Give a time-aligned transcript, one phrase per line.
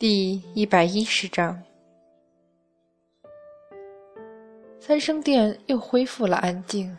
[0.00, 1.62] 第一百一十章，
[4.78, 6.96] 三生殿又恢复了安静，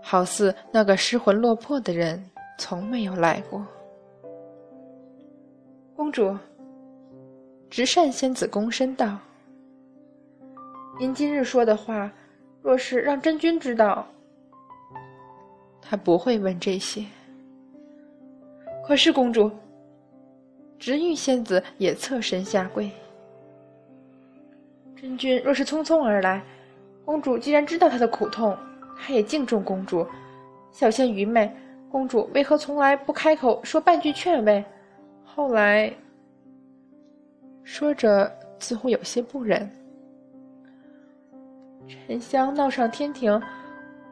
[0.00, 2.24] 好似那个失魂落魄的人
[2.56, 3.66] 从没有来过。
[5.96, 6.32] 公主，
[7.68, 9.18] 直善仙子躬身道
[10.96, 12.08] ：“您今日说的话，
[12.62, 14.06] 若是让真君知道，
[15.82, 17.04] 他不会问这些。
[18.86, 19.50] 可是公主。”
[20.80, 22.90] 直玉仙子也侧身下跪。
[24.96, 26.42] 真君若是匆匆而来，
[27.04, 28.56] 公主既然知道他的苦痛，
[28.98, 30.06] 她也敬重公主。
[30.72, 31.54] 小仙愚昧，
[31.90, 34.64] 公主为何从来不开口说半句劝慰？
[35.22, 35.92] 后来，
[37.62, 39.70] 说着似乎有些不忍。
[41.86, 43.40] 沉香闹上天庭，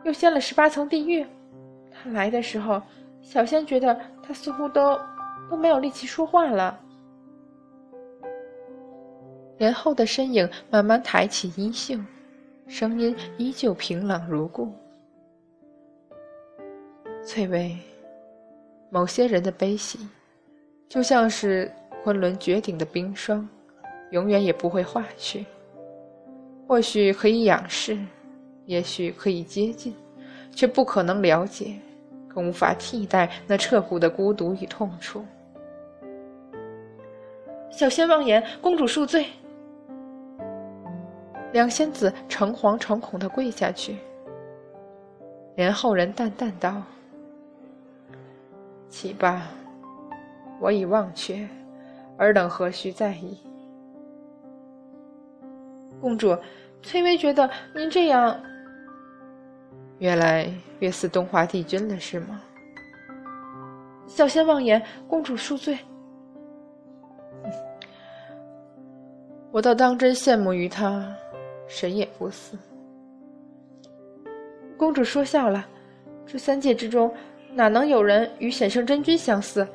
[0.05, 1.25] 又掀了十八层地狱。
[1.91, 2.82] 他来的时候，
[3.22, 4.98] 小仙觉得他似乎都……
[5.50, 6.78] 都没有力气说话了。
[9.58, 11.98] 莲后的身影慢慢抬起衣袖，
[12.66, 14.72] 声音依旧平朗如故。
[17.24, 17.76] 翠微，
[18.88, 19.98] 某些人的悲喜，
[20.88, 21.70] 就像是
[22.04, 23.46] 昆仑绝顶的冰霜，
[24.12, 25.44] 永远也不会化去。
[26.66, 27.98] 或许可以仰视，
[28.64, 29.94] 也许可以接近，
[30.54, 31.74] 却不可能了解，
[32.28, 35.24] 更无法替代那彻骨的孤独与痛楚。
[37.70, 39.27] 小仙妄言，公主恕罪。
[41.52, 43.97] 两仙子诚惶诚恐的跪下去。
[45.56, 46.83] 莲后人淡淡道
[48.88, 49.48] ：“起吧，
[50.60, 51.48] 我已忘却，
[52.16, 53.38] 尔等何须在意？”
[56.00, 56.36] 公主，
[56.82, 58.41] 翠微觉得您这样，
[59.98, 62.41] 越来越似东华帝君了，是吗？
[64.06, 65.78] 小仙妄言，公主恕罪。
[69.50, 71.03] 我倒当真羡慕于他，
[71.66, 72.56] 谁也不似。
[74.76, 75.66] 公主说笑了，
[76.26, 77.12] 这三界之中，
[77.54, 79.66] 哪能有人与显圣真君相似？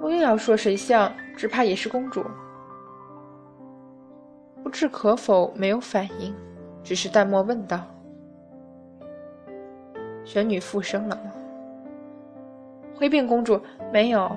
[0.00, 2.22] 我又要说谁像，只怕也是公主。
[4.62, 6.34] 不置可否，没有反应，
[6.84, 7.80] 只是淡漠问道
[10.24, 11.32] ：“玄女复生了吗？”
[12.94, 13.58] 回禀公主，
[13.90, 14.30] 没有。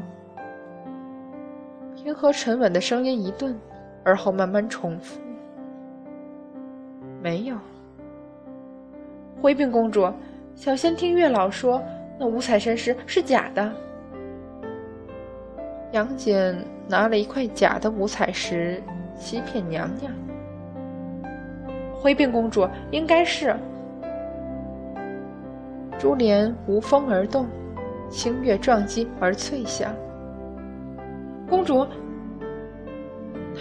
[1.93, 3.59] 平和沉稳的声音一顿。
[4.03, 5.19] 而后慢慢重复，
[7.21, 7.55] 没有。
[9.41, 10.11] 回禀公主，
[10.55, 11.81] 小仙听月老说，
[12.19, 13.71] 那五彩神石是假的。
[15.91, 16.55] 杨戬
[16.87, 18.81] 拿了一块假的五彩石，
[19.15, 20.11] 欺骗娘娘。
[21.93, 23.55] 回禀公主，应该是。
[25.99, 27.47] 珠帘无风而动，
[28.09, 29.93] 清月撞击而脆响。
[31.47, 31.85] 公主。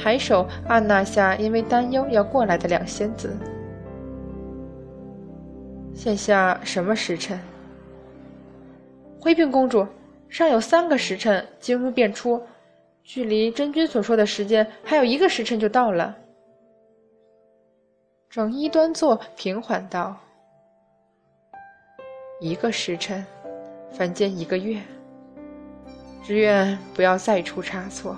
[0.00, 3.36] 抬手按那下因为担忧要过来的两仙子。
[5.92, 7.38] 现下什么时辰？
[9.20, 9.86] 回禀公主，
[10.30, 12.40] 尚有三个时辰，金屋便出，
[13.04, 16.16] 距离真君所说的时间还有一个时辰就到了。
[18.30, 20.16] 整衣端坐，平缓道
[22.40, 23.22] ：“一个时辰，
[23.92, 24.80] 凡间一个月。
[26.22, 28.16] 只愿不要再出差错。”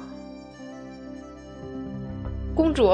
[2.55, 2.91] 公主，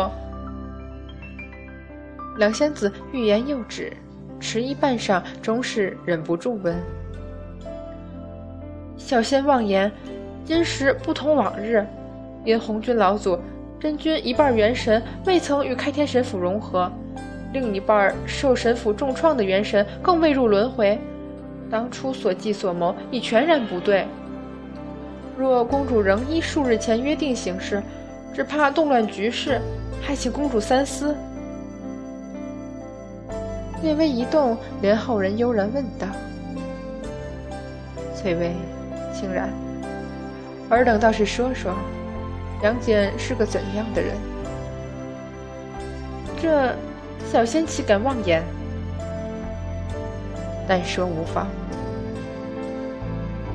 [2.36, 3.92] 两仙子欲言又止，
[4.38, 6.76] 迟疑半晌，终是忍不住问
[8.96, 9.90] ：“小仙妄言，
[10.44, 11.84] 今时不同往日，
[12.44, 13.36] 因红军老祖
[13.80, 16.88] 真君一半元神未曾与开天神府融合，
[17.52, 20.96] 另一半受神府重创的元神更未入轮回，
[21.68, 24.06] 当初所计所谋已全然不对。
[25.36, 27.82] 若公主仍依数日前约定行事。”
[28.34, 29.60] 只怕动乱局势，
[30.00, 31.16] 还请公主三思。
[33.82, 36.06] 略微一动，莲后人悠然问道
[38.14, 38.52] ：“翠微，
[39.14, 39.48] 清然，
[40.68, 41.72] 尔等倒是说说，
[42.62, 44.16] 杨戬是个怎样的人？”
[46.40, 46.74] 这
[47.30, 48.42] 小仙岂敢妄言？
[50.66, 51.46] 但说无妨。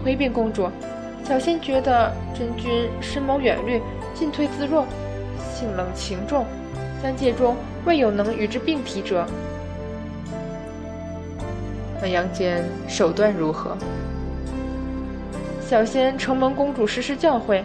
[0.03, 0.69] 回禀公主，
[1.23, 3.81] 小仙觉得真君深谋远虑。
[4.13, 4.85] 进退自若，
[5.53, 6.45] 性冷情重，
[7.01, 7.55] 三界中
[7.85, 9.25] 未有能与之并提者。
[12.01, 13.77] 那杨戬手段如何？
[15.61, 17.63] 小仙承蒙公主时时教诲，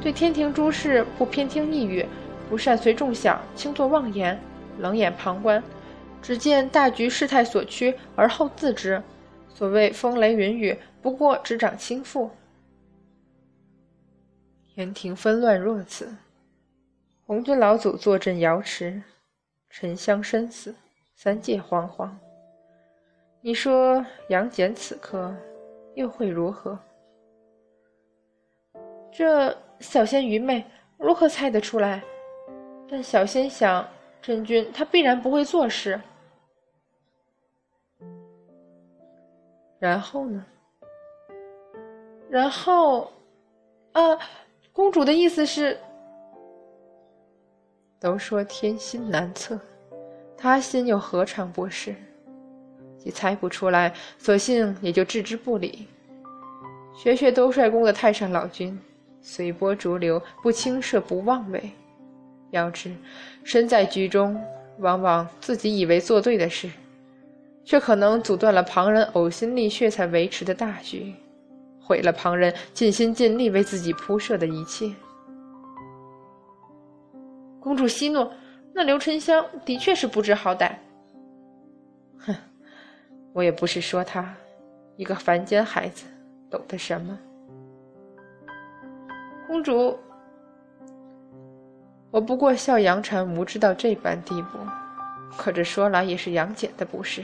[0.00, 2.04] 对天庭诸事不偏听一语，
[2.48, 4.38] 不善随众想，轻作妄言，
[4.78, 5.62] 冷眼旁观，
[6.20, 9.00] 只见大局事态所趋，而后自知。
[9.54, 12.30] 所谓风雷云雨，不过只掌轻负。
[14.74, 16.12] 天庭纷乱若此，
[17.24, 19.00] 红军老祖坐镇瑶池，
[19.70, 20.74] 沉香深死，
[21.14, 22.10] 三界惶惶。
[23.40, 25.32] 你说杨戬此刻
[25.94, 26.76] 又会如何？
[29.12, 30.64] 这小仙愚昧，
[30.98, 32.02] 如何猜得出来？
[32.90, 33.88] 但小仙想，
[34.20, 36.00] 真君他必然不会做事。
[39.78, 40.44] 然后呢？
[42.28, 43.12] 然后，
[43.92, 44.18] 啊，
[44.74, 45.78] 公主的意思是，
[48.00, 49.56] 都说天心难测，
[50.36, 51.94] 他心又何尝不是？
[52.98, 55.86] 既猜不出来，索性也就置之不理。
[56.92, 58.76] 学学兜率宫的太上老君，
[59.22, 61.70] 随波逐流，不轻射，不妄为。
[62.50, 62.92] 要知
[63.44, 64.36] 身在局中，
[64.80, 66.68] 往往自己以为做对的事，
[67.64, 71.14] 却可能阻断了旁人呕心沥血才维持的大局。
[71.84, 74.90] 毁了旁人尽心尽力为自己铺设的一切。
[77.60, 78.26] 公主息怒，
[78.72, 80.72] 那刘沉香的确是不知好歹。
[82.18, 82.34] 哼，
[83.34, 84.34] 我也不是说他，
[84.96, 86.06] 一个凡间孩子，
[86.50, 87.18] 懂得什么。
[89.46, 89.98] 公主，
[92.10, 94.58] 我不过笑杨禅无知到这般地步，
[95.36, 97.22] 可这说来也是杨戬的不是。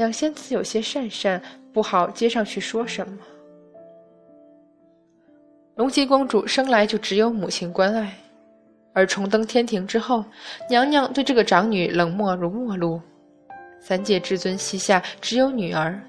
[0.00, 1.38] 两仙子有些讪讪，
[1.74, 3.18] 不好接上去说什么。
[5.74, 8.10] 龙吉公主生来就只有母亲关爱，
[8.94, 10.24] 而重登天庭之后，
[10.70, 12.98] 娘娘对这个长女冷漠如陌路。
[13.78, 16.00] 三界至尊膝下只有女儿，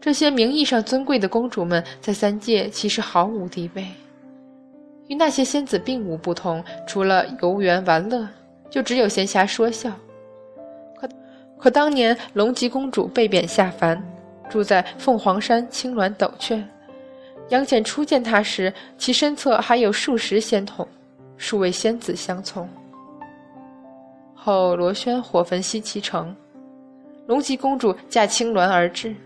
[0.00, 3.86] 这些名义上尊贵的公主们，在三界其实毫无地位，
[5.08, 8.26] 与那些仙子并无不同，除了游园玩乐，
[8.70, 9.92] 就只有闲暇说笑。
[11.64, 13.98] 可当年龙吉公主被贬下凡，
[14.50, 16.62] 住在凤凰山青鸾斗雀。
[17.48, 20.86] 杨戬初见她时，其身侧还有数十仙童，
[21.38, 22.68] 数位仙子相从。
[24.34, 26.36] 后罗轩火焚西岐城，
[27.28, 29.16] 龙吉公主驾青鸾而至，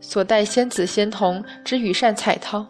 [0.00, 2.66] 所带仙子仙童只羽扇彩绦，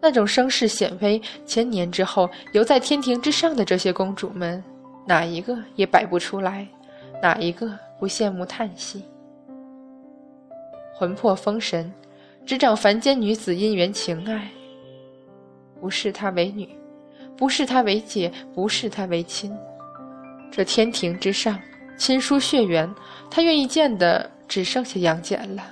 [0.00, 4.64] 那种声势显威，千年之后犹在天庭之上的这些公主们，
[5.04, 6.66] 哪一个也摆不出来，
[7.20, 7.70] 哪一个？
[7.98, 9.02] 不羡慕叹息，
[10.94, 11.92] 魂魄封神，
[12.44, 14.48] 执掌凡间女子姻缘情爱。
[15.80, 16.68] 不视她为女，
[17.36, 19.56] 不视她为姐，不视她为亲。
[20.50, 21.58] 这天庭之上，
[21.96, 22.92] 亲疏血缘，
[23.30, 25.62] 他愿意见的只剩下杨戬了。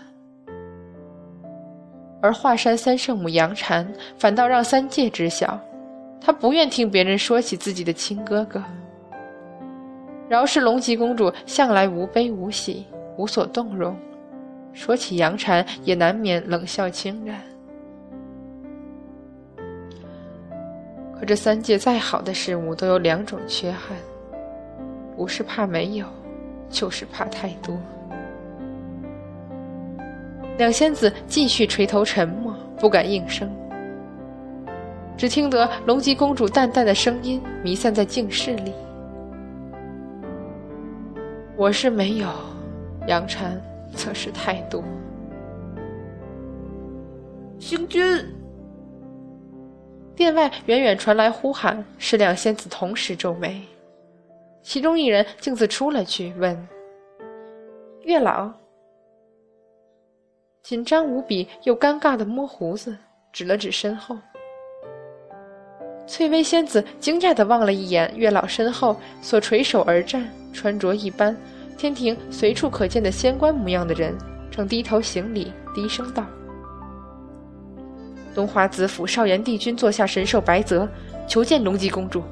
[2.20, 3.86] 而华山三圣母杨婵，
[4.18, 5.58] 反倒让三界知晓，
[6.20, 8.62] 她不愿听别人说起自己的亲哥哥。
[10.28, 12.86] 饶是龙吉公主向来无悲无喜，
[13.16, 13.96] 无所动容，
[14.72, 17.40] 说起杨婵也难免冷笑轻然。
[21.18, 23.96] 可这三界再好的事物都有两种缺憾，
[25.16, 26.06] 不是怕没有，
[26.70, 27.78] 就是怕太多。
[30.58, 33.50] 两仙子继续垂头沉默，不敢应声，
[35.16, 38.72] 只听得龙吉公主淡淡的声音弥散在静室里。
[41.54, 42.28] 我是没有，
[43.06, 43.60] 杨禅
[43.94, 44.82] 则是太多。
[47.58, 48.02] 星君，
[50.16, 53.62] 殿外远远传来呼喊，是两仙子同时皱眉，
[54.62, 56.56] 其中一人径自出了去，问
[58.02, 58.50] ：“月老。”
[60.64, 62.96] 紧张无比又尴尬的摸胡子，
[63.30, 64.16] 指了指身后。
[66.06, 70.28] 翠微仙子惊讶的望了一眼月老身后所垂手而站。
[70.52, 71.36] 穿着一般，
[71.76, 74.16] 天庭随处可见的仙官模样的人，
[74.50, 76.24] 正低头行礼，低声道
[78.34, 80.88] ：“东华子府少炎帝君座下神兽白泽，
[81.26, 82.22] 求见龙吉公主。”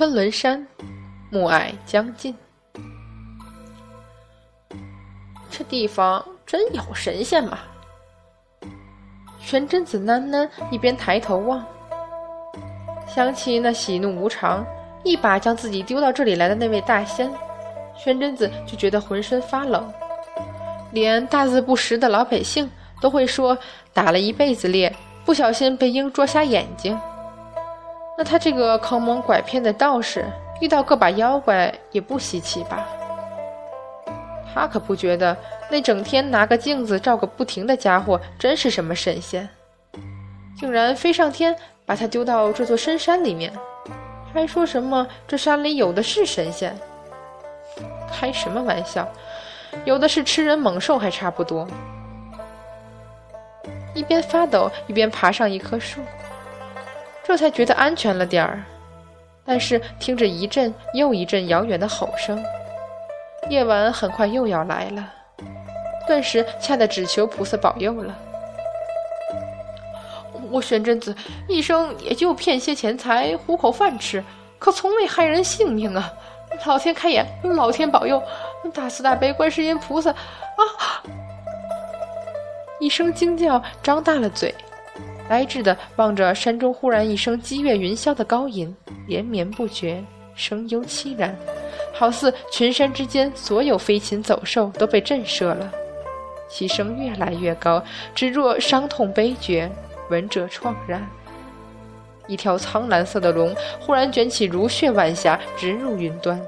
[0.00, 0.66] 昆仑山，
[1.30, 2.34] 暮霭将尽。
[5.50, 7.58] 这地方真有神仙吗？
[9.38, 11.62] 玄真子喃喃，一边抬头望，
[13.06, 14.64] 想起那喜怒无常，
[15.04, 17.30] 一把将自己丢到这里来的那位大仙，
[17.94, 19.86] 玄真子就觉得浑身发冷。
[20.92, 22.70] 连大字不识的老百姓
[23.02, 23.54] 都会说，
[23.92, 24.90] 打了一辈子猎，
[25.26, 26.98] 不小心被鹰啄瞎眼睛。
[28.20, 30.26] 那他这个坑蒙拐骗的道士
[30.60, 32.86] 遇到个把妖怪也不稀奇吧？
[34.52, 35.34] 他可不觉得
[35.70, 39.48] 那整天拿个镜子照个不停的家伙真是什么神仙，
[40.54, 43.50] 竟然飞上天把他丢到这座深山里面，
[44.34, 46.76] 还说什么这山里有的是神仙。
[48.12, 49.08] 开什么玩笑，
[49.86, 51.66] 有的是吃人猛兽还差不多。
[53.94, 56.02] 一边发抖一边爬上一棵树，
[57.24, 58.62] 这才觉得安全了点儿。
[59.44, 62.42] 但是听着一阵又一阵遥远的吼声，
[63.48, 65.12] 夜晚很快又要来了，
[66.06, 68.14] 顿时吓得只求菩萨保佑了。
[70.50, 71.14] 我玄真子
[71.48, 74.22] 一生也就骗些钱财糊口饭吃，
[74.58, 76.12] 可从未害人性命啊！
[76.66, 78.22] 老天开眼，老天保佑，
[78.74, 80.62] 大慈大悲观世音菩萨啊！
[82.80, 84.54] 一声惊叫，张大了嘴，
[85.30, 88.74] 呆滞的望着山中忽然一声激越云霄的高吟，
[89.06, 90.02] 连绵不绝，
[90.34, 91.32] 声幽凄然，
[91.94, 95.72] 好似群山之间所有飞禽走兽都被震慑了，
[96.48, 97.80] 其声越来越高，
[98.12, 99.70] 只若伤痛悲绝，
[100.10, 101.00] 闻者怆然。
[102.26, 106.44] 一条苍蓝色的龙忽然卷起如血晚霞，直入云端，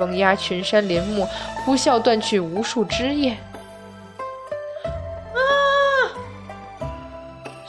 [0.00, 1.24] 风压群山林木，
[1.64, 3.36] 呼啸断去无数枝叶。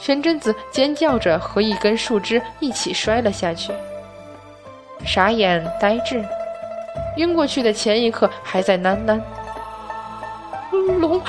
[0.00, 3.70] 玄真子尖叫着，和一根树枝一起摔了下去，
[5.04, 6.24] 傻眼呆滞。
[7.16, 9.20] 晕过去的前一刻还在喃喃
[10.98, 11.20] ：“龙，